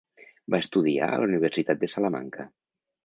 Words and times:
Va 0.53 0.59
estudiar 0.65 1.09
a 1.09 1.19
la 1.23 1.29
Universitat 1.31 1.85
de 1.85 1.91
Salamanca. 1.97 2.49